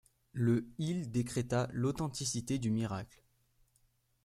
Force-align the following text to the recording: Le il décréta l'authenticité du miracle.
Le 0.33 0.65
il 0.79 1.11
décréta 1.11 1.69
l'authenticité 1.73 2.57
du 2.57 2.71
miracle. 2.71 3.21